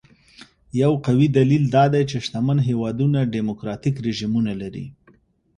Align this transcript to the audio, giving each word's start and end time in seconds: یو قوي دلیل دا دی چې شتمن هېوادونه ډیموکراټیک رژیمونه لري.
یو 0.81 0.91
قوي 1.05 1.27
دلیل 1.37 1.63
دا 1.75 1.83
دی 1.93 2.03
چې 2.09 2.17
شتمن 2.25 2.57
هېوادونه 2.69 3.19
ډیموکراټیک 3.33 3.95
رژیمونه 4.07 4.53
لري. 4.61 4.85